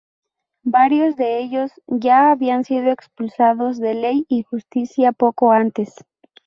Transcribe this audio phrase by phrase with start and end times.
[0.65, 5.93] Varios de ellos ya habían sido expulsados de Ley y Justicia poco antes.